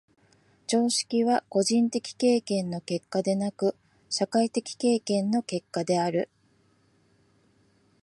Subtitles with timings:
[0.65, 3.75] 常識は個人的経験の結果でなく、
[4.09, 6.27] 社会的経験の結果である。